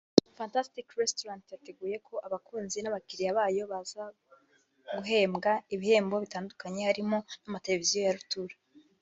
Fantastic 0.39 0.87
Restaurant 1.01 1.43
yateguye 1.53 1.97
ko 2.07 2.15
abakunzi 2.27 2.77
n’abakiriya 2.81 3.37
bayo 3.39 3.63
baza 3.71 4.03
guhembwa 4.95 5.51
ibihembo 5.73 6.15
bitandukanye 6.23 6.81
harimo 6.89 7.17
n’amateleviziyo 7.43 8.01
ya 8.07 8.15
rutura 8.17 8.55